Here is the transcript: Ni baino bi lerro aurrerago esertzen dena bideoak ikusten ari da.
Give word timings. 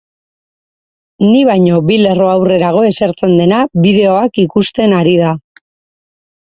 Ni 1.33 1.43
baino 1.49 1.83
bi 1.91 1.99
lerro 2.05 2.31
aurrerago 2.31 2.81
esertzen 2.89 3.37
dena 3.43 3.63
bideoak 3.87 4.45
ikusten 4.49 5.01
ari 5.03 5.19
da. 5.25 5.35